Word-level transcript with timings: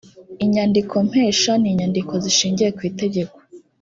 inyandikompesha 0.45 1.51
ni 1.57 1.67
inyandiko 1.71 2.13
zishingiye 2.23 2.69
kwitegeko 2.77 3.37